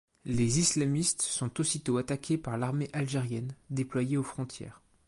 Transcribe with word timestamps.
Les 0.25 0.57
islamistes 0.57 1.21
sont 1.21 1.59
aussitôt 1.61 1.97
attaqués 1.99 2.39
par 2.39 2.57
l'armée 2.57 2.89
algérienne 2.91 3.53
déployée 3.69 4.17
aux 4.17 4.23
frontières. 4.23 4.81